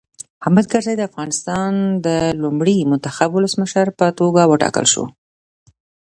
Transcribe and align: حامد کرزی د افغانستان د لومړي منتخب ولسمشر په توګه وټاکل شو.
حامد 0.43 0.65
کرزی 0.71 0.95
د 0.97 1.01
افغانستان 1.09 1.71
د 2.05 2.07
لومړي 2.43 2.77
منتخب 2.91 3.29
ولسمشر 3.33 3.87
په 3.99 4.05
توګه 4.19 4.41
وټاکل 4.45 4.85
شو. 4.93 5.05